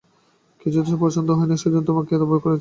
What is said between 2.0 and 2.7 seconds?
এত ভয় করি মিতা!